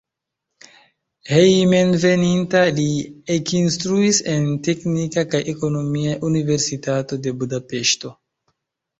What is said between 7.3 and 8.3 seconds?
Budapeŝto.